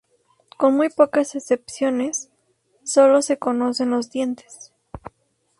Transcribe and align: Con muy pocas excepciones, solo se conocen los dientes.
Con 0.57 0.77
muy 0.77 0.89
pocas 0.89 1.35
excepciones, 1.35 2.31
solo 2.83 3.21
se 3.21 3.37
conocen 3.37 3.91
los 3.91 4.09
dientes. 4.09 4.73